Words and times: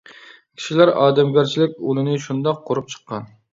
كىشىلەر 0.61 0.91
ئادەمگەرچىلىك 1.01 1.77
ئۇلىنى 1.91 2.17
شۇنداق 2.27 2.67
قۇرۇپ 2.71 2.93
چىققان. 2.97 3.33